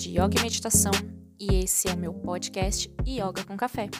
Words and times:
de 0.00 0.12
Yoga 0.12 0.38
e 0.38 0.42
Meditação 0.42 0.92
e 1.38 1.62
esse 1.62 1.86
é 1.86 1.94
meu 1.94 2.14
podcast 2.14 2.90
Yoga 3.06 3.44
com 3.44 3.54
Café. 3.54 3.90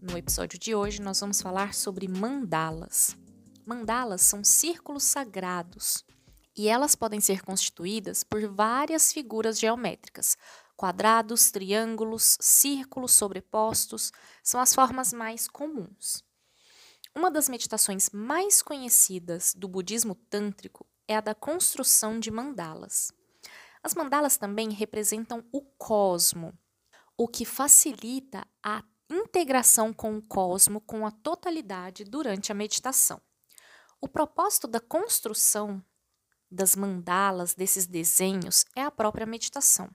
No 0.00 0.18
episódio 0.18 0.58
de 0.58 0.74
hoje 0.74 1.00
nós 1.00 1.20
vamos 1.20 1.40
falar 1.40 1.74
sobre 1.74 2.08
mandalas. 2.08 3.16
Mandalas 3.64 4.22
são 4.22 4.42
círculos 4.42 5.04
sagrados 5.04 6.04
e 6.56 6.66
elas 6.66 6.96
podem 6.96 7.20
ser 7.20 7.42
constituídas 7.42 8.24
por 8.24 8.44
várias 8.48 9.12
figuras 9.12 9.60
geométricas. 9.60 10.36
Quadrados, 10.74 11.52
triângulos, 11.52 12.36
círculos 12.40 13.12
sobrepostos 13.12 14.10
são 14.42 14.60
as 14.60 14.74
formas 14.74 15.12
mais 15.12 15.46
comuns. 15.46 16.24
Uma 17.14 17.30
das 17.30 17.48
meditações 17.48 18.10
mais 18.12 18.60
conhecidas 18.60 19.54
do 19.54 19.68
budismo 19.68 20.16
tântrico 20.16 20.84
é 21.06 21.14
a 21.14 21.20
da 21.20 21.32
construção 21.32 22.18
de 22.18 22.28
mandalas. 22.28 23.12
As 23.82 23.94
mandalas 23.94 24.36
também 24.36 24.70
representam 24.70 25.44
o 25.50 25.60
cosmo, 25.60 26.56
o 27.16 27.26
que 27.26 27.44
facilita 27.44 28.46
a 28.62 28.84
integração 29.10 29.92
com 29.92 30.16
o 30.16 30.22
cosmo, 30.22 30.80
com 30.80 31.04
a 31.04 31.10
totalidade 31.10 32.04
durante 32.04 32.52
a 32.52 32.54
meditação. 32.54 33.20
O 34.00 34.08
propósito 34.08 34.66
da 34.66 34.80
construção 34.80 35.84
das 36.50 36.76
mandalas, 36.76 37.54
desses 37.54 37.86
desenhos, 37.86 38.64
é 38.76 38.82
a 38.82 38.90
própria 38.90 39.26
meditação. 39.26 39.90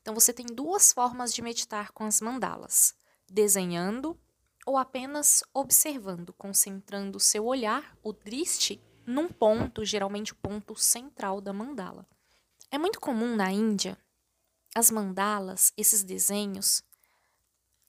Então 0.00 0.14
você 0.14 0.32
tem 0.32 0.46
duas 0.46 0.92
formas 0.92 1.34
de 1.34 1.42
meditar 1.42 1.92
com 1.92 2.04
as 2.04 2.20
mandalas: 2.20 2.94
desenhando 3.28 4.18
ou 4.64 4.76
apenas 4.76 5.42
observando, 5.52 6.32
concentrando 6.32 7.18
o 7.18 7.20
seu 7.20 7.44
olhar, 7.44 7.96
o 8.02 8.12
driste, 8.12 8.82
num 9.06 9.28
ponto, 9.28 9.84
geralmente 9.84 10.32
o 10.32 10.36
ponto 10.36 10.74
central 10.74 11.40
da 11.40 11.52
mandala. 11.52 12.06
É 12.70 12.78
muito 12.78 13.00
comum 13.00 13.36
na 13.36 13.50
Índia 13.52 13.96
as 14.74 14.90
mandalas, 14.90 15.72
esses 15.74 16.02
desenhos, 16.02 16.82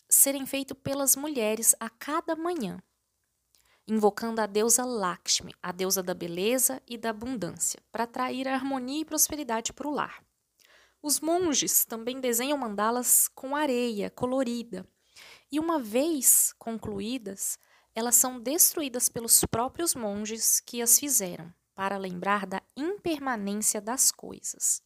serem 0.09 0.45
feitos 0.45 0.77
pelas 0.81 1.17
mulheres 1.17 1.75
a 1.81 1.89
cada 1.89 2.33
manhã, 2.33 2.81
invocando 3.85 4.39
a 4.39 4.45
deusa 4.45 4.85
Lakshmi, 4.85 5.53
a 5.61 5.73
deusa 5.73 6.01
da 6.01 6.13
beleza 6.13 6.81
e 6.87 6.97
da 6.97 7.09
abundância, 7.09 7.81
para 7.91 8.05
atrair 8.05 8.47
harmonia 8.47 9.01
e 9.01 9.05
prosperidade 9.05 9.73
para 9.73 9.87
o 9.87 9.91
lar. 9.91 10.23
Os 11.01 11.19
monges 11.19 11.83
também 11.83 12.21
desenham 12.21 12.57
mandalas 12.57 13.27
com 13.27 13.53
areia 13.53 14.09
colorida, 14.09 14.87
e 15.51 15.59
uma 15.59 15.79
vez 15.79 16.53
concluídas, 16.57 17.59
elas 17.93 18.15
são 18.15 18.39
destruídas 18.39 19.09
pelos 19.09 19.43
próprios 19.43 19.93
monges 19.93 20.61
que 20.61 20.81
as 20.81 20.99
fizeram 20.99 21.53
para 21.75 21.97
lembrar 21.97 22.45
da 22.45 22.61
impermanência 23.07 23.79
das 23.79 24.11
coisas. 24.11 24.83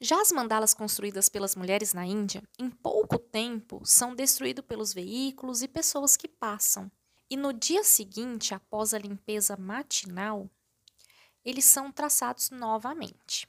Já 0.00 0.20
as 0.20 0.30
mandalas 0.30 0.72
construídas 0.72 1.28
pelas 1.28 1.56
mulheres 1.56 1.92
na 1.92 2.06
Índia, 2.06 2.42
em 2.56 2.70
pouco 2.70 3.18
tempo, 3.18 3.82
são 3.84 4.14
destruídos 4.14 4.64
pelos 4.64 4.94
veículos 4.94 5.60
e 5.62 5.68
pessoas 5.68 6.16
que 6.16 6.28
passam. 6.28 6.90
E 7.28 7.36
no 7.36 7.52
dia 7.52 7.82
seguinte, 7.82 8.54
após 8.54 8.94
a 8.94 8.98
limpeza 8.98 9.56
matinal, 9.56 10.48
eles 11.44 11.64
são 11.64 11.90
traçados 11.90 12.50
novamente. 12.50 13.48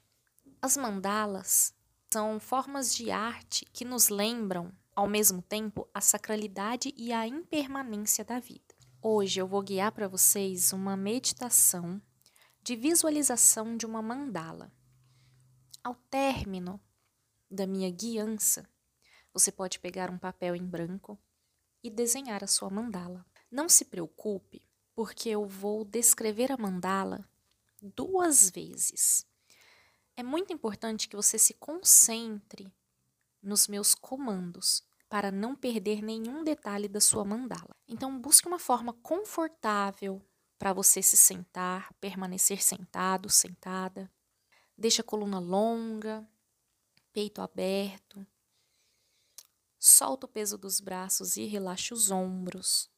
As 0.59 0.75
mandalas 0.75 1.73
são 2.11 2.39
formas 2.39 2.95
de 2.95 3.11
arte 3.11 3.65
que 3.71 3.85
nos 3.85 4.09
lembram, 4.09 4.71
ao 4.95 5.07
mesmo 5.07 5.41
tempo, 5.41 5.87
a 5.93 6.01
sacralidade 6.01 6.93
e 6.97 7.13
a 7.13 7.27
impermanência 7.27 8.23
da 8.25 8.39
vida. 8.39 8.73
Hoje 9.01 9.39
eu 9.39 9.47
vou 9.47 9.61
guiar 9.61 9.91
para 9.91 10.07
vocês 10.07 10.73
uma 10.73 10.97
meditação 10.97 12.01
de 12.65 12.75
visualização 12.75 13.77
de 13.77 13.85
uma 13.85 14.01
mandala. 14.01 14.71
Ao 15.83 15.93
término 15.93 16.81
da 17.47 17.67
minha 17.67 17.91
guiança, 17.91 18.67
você 19.31 19.51
pode 19.51 19.77
pegar 19.77 20.09
um 20.09 20.17
papel 20.17 20.55
em 20.55 20.65
branco 20.65 21.15
e 21.83 21.91
desenhar 21.91 22.43
a 22.43 22.47
sua 22.47 22.71
mandala. 22.71 23.23
Não 23.51 23.69
se 23.69 23.85
preocupe, 23.85 24.67
porque 24.95 25.29
eu 25.29 25.45
vou 25.45 25.85
descrever 25.85 26.51
a 26.51 26.57
mandala 26.57 27.29
duas 27.79 28.49
vezes. 28.49 29.27
É 30.15 30.23
muito 30.23 30.51
importante 30.51 31.07
que 31.07 31.15
você 31.15 31.37
se 31.37 31.53
concentre 31.53 32.73
nos 33.43 33.67
meus 33.67 33.93
comandos 33.93 34.83
para 35.07 35.31
não 35.31 35.55
perder 35.55 36.01
nenhum 36.01 36.43
detalhe 36.43 36.87
da 36.87 36.99
sua 36.99 37.23
mandala. 37.23 37.75
Então, 37.87 38.19
busque 38.19 38.47
uma 38.47 38.57
forma 38.57 38.91
confortável 38.91 40.19
para 40.57 40.73
você 40.73 41.01
se 41.01 41.17
sentar, 41.17 41.93
permanecer 41.99 42.63
sentado, 42.63 43.29
sentada. 43.29 44.11
Deixe 44.77 45.01
a 45.01 45.03
coluna 45.03 45.39
longa, 45.39 46.27
peito 47.13 47.41
aberto. 47.41 48.25
Solta 49.79 50.25
o 50.25 50.29
peso 50.29 50.57
dos 50.57 50.79
braços 50.79 51.37
e 51.37 51.45
relaxe 51.45 51.93
os 51.93 52.11
ombros. 52.11 52.89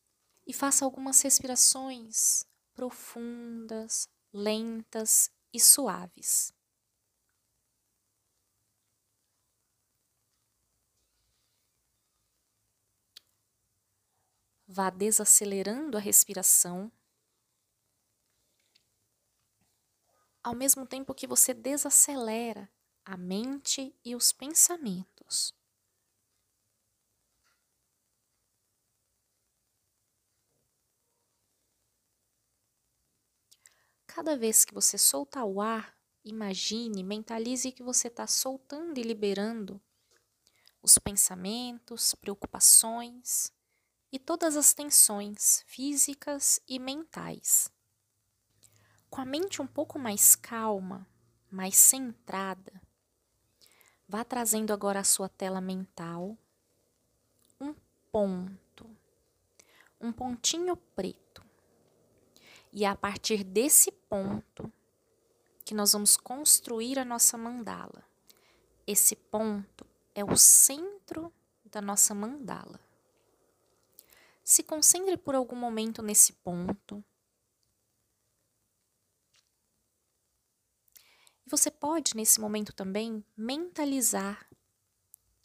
E 0.45 0.53
faça 0.53 0.85
algumas 0.85 1.21
respirações 1.21 2.45
profundas, 2.73 4.07
lentas 4.31 5.31
e 5.51 5.59
suaves. 5.59 6.53
Vá 14.67 14.89
desacelerando 14.89 15.97
a 15.97 15.99
respiração, 15.99 16.91
ao 20.47 20.55
mesmo 20.55 20.87
tempo 20.87 21.13
que 21.13 21.27
você 21.27 21.53
desacelera 21.53 22.69
a 23.03 23.17
mente 23.17 23.93
e 24.05 24.15
os 24.15 24.31
pensamentos. 24.31 25.53
Cada 34.07 34.37
vez 34.37 34.63
que 34.63 34.73
você 34.73 34.97
soltar 34.97 35.43
o 35.43 35.59
ar, 35.61 35.93
imagine, 36.23 37.03
mentalize 37.03 37.69
que 37.73 37.83
você 37.83 38.07
está 38.07 38.25
soltando 38.25 38.97
e 38.97 39.03
liberando 39.03 39.81
os 40.81 40.97
pensamentos, 40.97 42.15
preocupações 42.15 43.51
e 44.11 44.19
todas 44.19 44.57
as 44.57 44.73
tensões 44.73 45.63
físicas 45.67 46.61
e 46.67 46.79
mentais. 46.79 47.69
Com 49.09 49.21
a 49.21 49.25
mente 49.25 49.61
um 49.61 49.67
pouco 49.67 49.97
mais 49.97 50.35
calma, 50.35 51.07
mais 51.49 51.77
centrada, 51.77 52.81
vá 54.07 54.23
trazendo 54.23 54.73
agora 54.73 54.99
a 54.99 55.03
sua 55.03 55.29
tela 55.29 55.61
mental 55.61 56.37
um 57.59 57.73
ponto, 58.11 58.89
um 59.99 60.11
pontinho 60.11 60.75
preto. 60.75 61.43
E 62.71 62.85
é 62.85 62.87
a 62.87 62.95
partir 62.95 63.43
desse 63.43 63.91
ponto 63.91 64.71
que 65.65 65.73
nós 65.73 65.93
vamos 65.93 66.15
construir 66.15 66.99
a 66.99 67.05
nossa 67.05 67.37
mandala. 67.37 68.03
Esse 68.85 69.15
ponto 69.15 69.85
é 70.13 70.23
o 70.23 70.37
centro 70.37 71.33
da 71.65 71.81
nossa 71.81 72.13
mandala. 72.13 72.79
Se 74.43 74.63
concentre 74.63 75.17
por 75.17 75.35
algum 75.35 75.55
momento 75.57 76.01
nesse 76.01 76.31
ponto. 76.33 77.03
E 81.47 81.49
você 81.49 81.71
pode, 81.71 82.13
nesse 82.13 82.41
momento 82.41 82.73
também, 82.73 83.23
mentalizar 83.37 84.45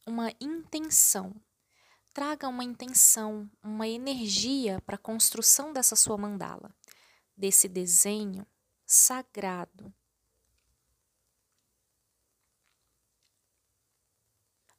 uma 0.04 0.32
intenção. 0.40 1.32
Traga 2.12 2.48
uma 2.48 2.64
intenção, 2.64 3.48
uma 3.62 3.86
energia 3.86 4.82
para 4.84 4.96
a 4.96 4.98
construção 4.98 5.72
dessa 5.72 5.94
sua 5.94 6.18
mandala, 6.18 6.74
desse 7.36 7.68
desenho 7.68 8.44
sagrado. 8.84 9.94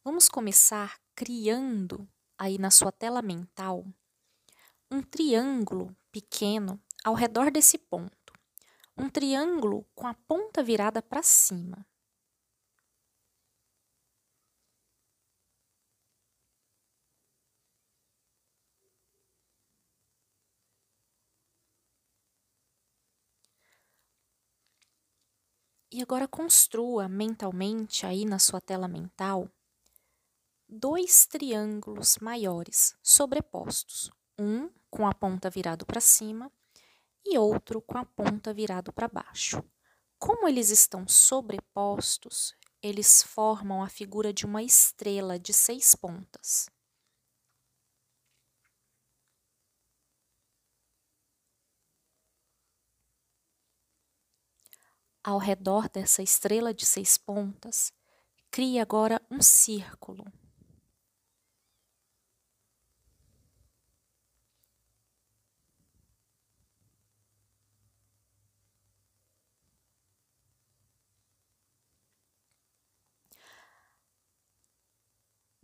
Vamos 0.04 0.28
começar 0.28 1.00
criando 1.16 2.06
aí 2.38 2.58
na 2.58 2.70
sua 2.70 2.92
tela 2.92 3.22
mental 3.22 3.86
um 4.92 5.02
triângulo 5.02 5.96
pequeno 6.12 6.78
ao 7.02 7.14
redor 7.14 7.50
desse 7.50 7.78
ponto. 7.78 8.23
Um 8.98 9.10
triângulo 9.10 9.86
com 9.96 10.08
a 10.08 10.14
ponta 10.14 10.64
virada 10.64 11.02
para 11.02 11.24
cima. 11.24 11.86
E 25.92 26.02
agora 26.02 26.28
construa 26.28 27.08
mentalmente 27.08 28.06
aí 28.06 28.26
na 28.26 28.40
sua 28.40 28.60
tela 28.60 28.88
mental 28.88 29.48
dois 30.68 31.28
triângulos 31.28 32.18
maiores 32.18 32.96
sobrepostos, 33.04 34.12
um 34.40 34.70
com 34.90 35.06
a 35.06 35.14
ponta 35.14 35.50
virado 35.50 35.86
para 35.86 36.02
cima 36.02 36.52
e 37.26 37.38
outro 37.38 37.82
com 37.82 37.98
a 37.98 38.06
ponta 38.06 38.54
virado 38.54 38.92
para 38.94 39.08
baixo. 39.08 39.64
Como 40.20 40.48
eles 40.48 40.70
estão 40.70 41.08
sobrepostos, 41.08 42.56
eles 42.82 43.24
formam 43.24 43.84
a 43.84 43.90
figura 43.90 44.34
de 44.34 44.46
uma 44.46 44.64
estrela 44.64 45.40
de 45.40 45.54
seis 45.54 45.96
pontas. 45.96 46.68
Ao 55.22 55.38
redor 55.38 55.90
dessa 55.90 56.24
estrela 56.24 56.74
de 56.74 56.86
seis 56.86 57.18
pontas, 57.18 57.92
crie 58.52 58.80
agora 58.80 59.22
um 59.32 59.42
círculo. 59.42 60.26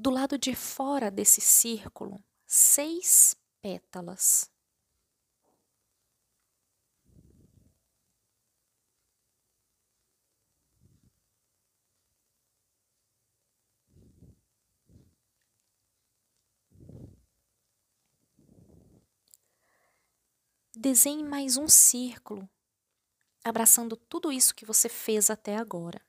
Do 0.02 0.10
lado 0.10 0.38
de 0.38 0.56
fora 0.56 1.12
desse 1.12 1.42
círculo, 1.42 2.24
seis 2.48 3.36
pétalas. 3.62 4.50
Desenhe 20.74 21.26
mais 21.26 21.58
um 21.58 21.68
círculo, 21.68 22.50
abraçando 23.44 23.98
tudo 23.98 24.32
isso 24.32 24.56
que 24.56 24.66
você 24.66 24.88
fez 24.88 25.30
até 25.30 25.58
agora. 25.58 26.09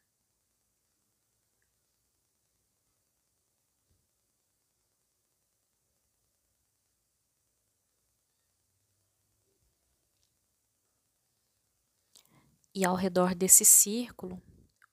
E 12.81 12.85
ao 12.87 12.95
redor 12.95 13.35
desse 13.35 13.63
círculo, 13.63 14.41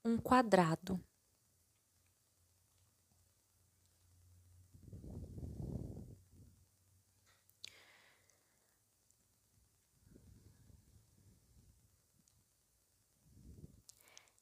um 0.04 0.18
quadrado. 0.18 1.00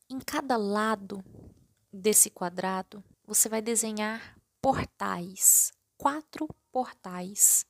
Em 0.10 0.20
cada 0.20 0.58
lado 0.58 1.24
desse 1.94 2.32
quadrado, 2.32 3.04
você 3.28 3.48
vai 3.48 3.62
desenhar 3.62 4.36
portais, 4.60 5.72
quatro 5.96 6.48
portais. 6.72 7.64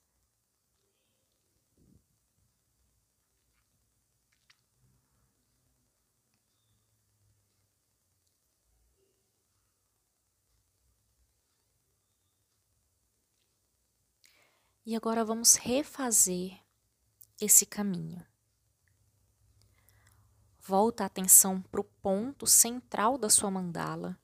E 14.86 14.96
agora 14.96 15.26
vamos 15.26 15.56
refazer 15.56 16.62
esse 17.42 17.66
caminho. 17.66 18.24
Volta 20.60 21.04
a 21.04 21.08
atenção 21.08 21.60
para 21.60 21.82
o 21.82 21.84
ponto 21.84 22.46
central 22.46 23.18
da 23.18 23.28
sua 23.28 23.50
mandala. 23.50 24.16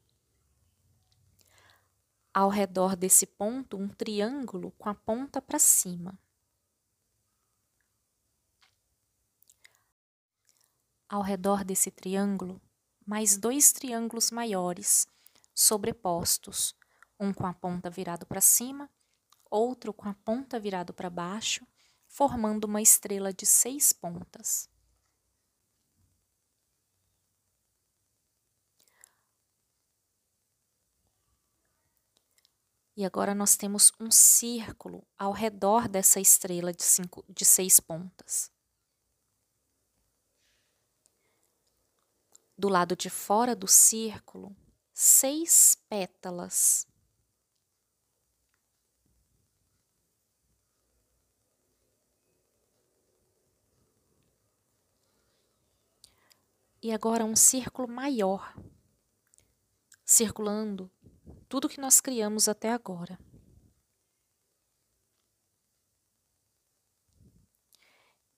Ao 2.31 2.47
redor 2.47 2.95
desse 2.95 3.25
ponto, 3.25 3.75
um 3.75 3.89
triângulo 3.89 4.69
com 4.77 4.87
a 4.87 4.93
ponta 4.93 5.41
para 5.41 5.57
cima. 5.57 6.17
Ao 11.09 11.23
redor 11.23 11.63
desse 11.63 11.89
triângulo, 11.89 12.61
mais 13.03 13.35
dois 13.35 13.71
triângulos 13.71 14.29
maiores, 14.29 15.07
sobrepostos, 15.55 16.75
um 17.19 17.33
com 17.33 17.47
a 17.47 17.53
ponta 17.53 17.89
virado 17.89 18.27
para 18.27 18.39
cima, 18.39 18.89
outro 19.51 19.93
com 19.93 20.09
a 20.09 20.13
ponta 20.13 20.59
virado 20.59 20.93
para 20.93 21.09
baixo, 21.09 21.67
formando 22.07 22.65
uma 22.65 22.81
estrela 22.81 23.31
de 23.31 23.45
seis 23.45 23.93
pontas. 23.93 24.71
E 32.95 33.05
agora 33.05 33.33
nós 33.33 33.55
temos 33.55 33.91
um 33.99 34.11
círculo 34.11 35.07
ao 35.17 35.31
redor 35.31 35.87
dessa 35.87 36.19
estrela 36.19 36.73
de, 36.73 36.83
cinco, 36.83 37.25
de 37.27 37.45
seis 37.45 37.79
pontas. 37.79 38.51
Do 42.57 42.69
lado 42.69 42.95
de 42.95 43.09
fora 43.09 43.55
do 43.55 43.67
círculo, 43.67 44.55
seis 44.93 45.75
pétalas. 45.89 46.85
E 56.83 56.91
agora 56.91 57.23
um 57.23 57.35
círculo 57.35 57.87
maior, 57.87 58.55
circulando 60.03 60.89
tudo 61.47 61.69
que 61.69 61.79
nós 61.79 62.01
criamos 62.01 62.47
até 62.47 62.71
agora. 62.71 63.19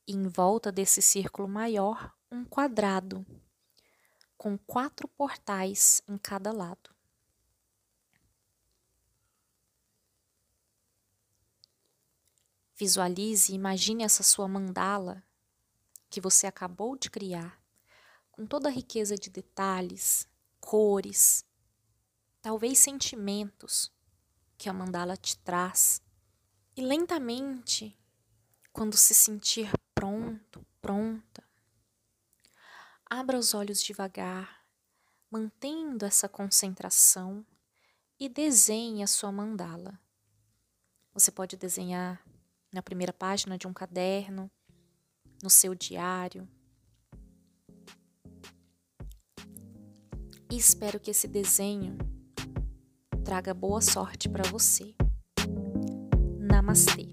E 0.05 0.11
em 0.11 0.27
volta 0.27 0.73
desse 0.73 1.01
círculo 1.01 1.47
maior, 1.47 2.13
um 2.29 2.43
quadrado, 2.43 3.25
com 4.37 4.57
quatro 4.57 5.07
portais 5.07 6.01
em 6.05 6.17
cada 6.17 6.51
lado. 6.51 6.93
Visualize 12.75 13.53
e 13.53 13.55
imagine 13.55 14.03
essa 14.03 14.21
sua 14.21 14.49
mandala 14.49 15.23
que 16.09 16.19
você 16.19 16.45
acabou 16.45 16.97
de 16.97 17.09
criar, 17.09 17.62
com 18.33 18.45
toda 18.45 18.67
a 18.67 18.71
riqueza 18.71 19.15
de 19.15 19.29
detalhes, 19.29 20.27
cores, 20.59 21.45
talvez 22.41 22.79
sentimentos 22.79 23.91
que 24.57 24.67
a 24.67 24.73
mandala 24.73 25.15
te 25.15 25.37
traz. 25.37 26.01
E 26.75 26.81
lentamente, 26.81 27.97
quando 28.73 28.97
se 28.97 29.13
sentir 29.13 29.71
pronto, 29.93 30.65
pronta, 30.81 31.43
abra 33.05 33.37
os 33.37 33.53
olhos 33.53 33.81
devagar, 33.81 34.65
mantendo 35.29 36.03
essa 36.03 36.27
concentração 36.27 37.45
e 38.19 38.27
desenhe 38.27 39.03
a 39.03 39.07
sua 39.07 39.31
mandala. 39.31 39.99
Você 41.13 41.31
pode 41.31 41.55
desenhar 41.55 42.25
na 42.71 42.81
primeira 42.81 43.13
página 43.13 43.59
de 43.59 43.67
um 43.67 43.73
caderno, 43.73 44.49
no 45.43 45.49
seu 45.51 45.75
diário. 45.75 46.49
E 50.53 50.57
espero 50.57 50.99
que 50.99 51.09
esse 51.09 51.27
desenho 51.27 51.97
traga 53.25 53.55
boa 53.55 53.81
sorte 53.81 54.29
para 54.29 54.47
você. 54.51 54.93
Namastê. 56.39 57.12